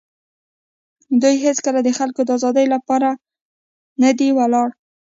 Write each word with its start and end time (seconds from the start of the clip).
دوی 1.21 1.35
هېڅکله 1.45 1.79
د 1.83 1.89
خلکو 1.97 2.21
د 2.25 2.29
آزادۍ 2.37 2.65
لپاره 2.75 3.09
نه 4.01 4.11
دي 4.17 4.29
ولاړ. 4.37 4.67